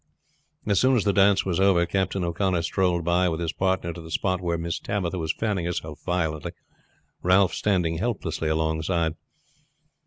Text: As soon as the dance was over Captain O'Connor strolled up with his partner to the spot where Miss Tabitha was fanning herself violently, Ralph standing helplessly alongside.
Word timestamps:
As 0.65 0.79
soon 0.79 0.95
as 0.95 1.03
the 1.03 1.13
dance 1.13 1.45
was 1.45 1.59
over 1.59 1.85
Captain 1.85 2.23
O'Connor 2.23 2.63
strolled 2.63 3.07
up 3.07 3.29
with 3.31 3.39
his 3.39 3.53
partner 3.53 3.93
to 3.93 4.01
the 4.01 4.09
spot 4.09 4.41
where 4.41 4.57
Miss 4.57 4.79
Tabitha 4.79 5.19
was 5.19 5.31
fanning 5.31 5.65
herself 5.67 6.01
violently, 6.03 6.53
Ralph 7.21 7.53
standing 7.53 7.99
helplessly 7.99 8.49
alongside. 8.49 9.13